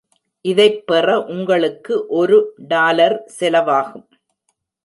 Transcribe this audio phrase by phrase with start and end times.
[0.41, 2.53] இதைப் பெற உங்களுக்கு ஒரு
[2.57, 4.07] டாலர் செலவாகும்.